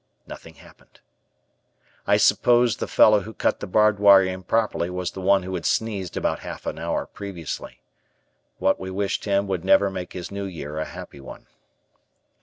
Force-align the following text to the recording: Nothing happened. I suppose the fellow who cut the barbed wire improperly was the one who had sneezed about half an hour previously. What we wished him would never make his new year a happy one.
Nothing 0.25 0.55
happened. 0.55 0.99
I 2.07 2.17
suppose 2.17 2.77
the 2.77 2.87
fellow 2.87 3.19
who 3.19 3.35
cut 3.35 3.59
the 3.59 3.67
barbed 3.67 3.99
wire 3.99 4.23
improperly 4.23 4.89
was 4.89 5.11
the 5.11 5.21
one 5.21 5.43
who 5.43 5.53
had 5.53 5.63
sneezed 5.63 6.17
about 6.17 6.39
half 6.39 6.65
an 6.65 6.79
hour 6.79 7.05
previously. 7.05 7.81
What 8.57 8.79
we 8.79 8.89
wished 8.89 9.25
him 9.25 9.45
would 9.47 9.63
never 9.63 9.91
make 9.91 10.13
his 10.13 10.31
new 10.31 10.45
year 10.45 10.79
a 10.79 10.85
happy 10.85 11.19
one. 11.19 11.45